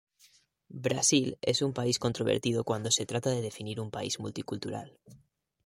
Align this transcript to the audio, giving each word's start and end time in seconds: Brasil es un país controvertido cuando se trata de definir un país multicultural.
Brasil 0.87 1.37
es 1.43 1.61
un 1.61 1.73
país 1.73 1.99
controvertido 1.99 2.63
cuando 2.63 2.89
se 2.89 3.05
trata 3.05 3.29
de 3.29 3.41
definir 3.43 3.79
un 3.79 3.91
país 3.91 4.19
multicultural. 4.19 4.97